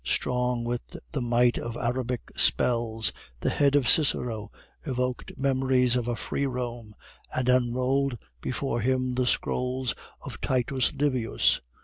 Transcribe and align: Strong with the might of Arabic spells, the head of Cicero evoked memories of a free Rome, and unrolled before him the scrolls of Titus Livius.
Strong 0.03 0.63
with 0.63 0.97
the 1.11 1.21
might 1.21 1.59
of 1.59 1.77
Arabic 1.77 2.31
spells, 2.35 3.13
the 3.41 3.51
head 3.51 3.75
of 3.75 3.87
Cicero 3.87 4.51
evoked 4.83 5.37
memories 5.37 5.95
of 5.95 6.07
a 6.07 6.15
free 6.15 6.47
Rome, 6.47 6.95
and 7.35 7.47
unrolled 7.47 8.17
before 8.41 8.81
him 8.81 9.13
the 9.13 9.27
scrolls 9.27 9.93
of 10.21 10.41
Titus 10.41 10.91
Livius. 10.91 11.61